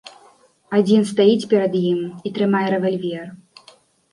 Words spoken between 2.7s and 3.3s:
рэвальвер.